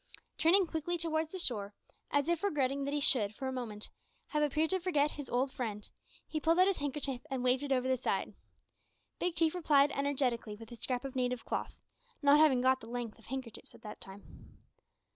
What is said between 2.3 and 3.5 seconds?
regretting that he should, for